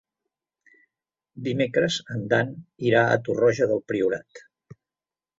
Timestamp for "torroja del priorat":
3.27-4.41